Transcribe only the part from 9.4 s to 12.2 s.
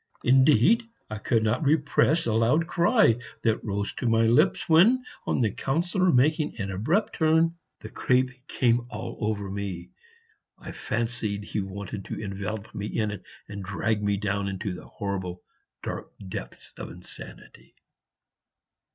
me; I fancied he wanted to